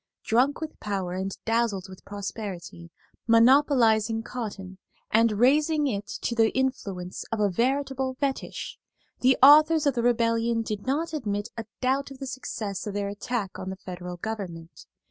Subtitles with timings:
[0.23, 2.89] Drunk with power and dazzled with prosperity,
[3.27, 4.79] monopolizing cotton
[5.11, 8.79] and raising it to the influence of a veritable fetich,
[9.19, 13.09] the authors of the Rebellion did not admit a doubt of the success of their
[13.09, 14.87] attack on the Federal government.